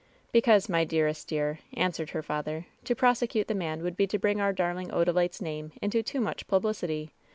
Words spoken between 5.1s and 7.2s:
lite's name into too much publicity.